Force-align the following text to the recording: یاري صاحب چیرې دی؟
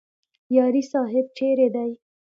یاري 0.55 0.83
صاحب 0.91 1.25
چیرې 1.37 1.67
دی؟ 1.75 1.91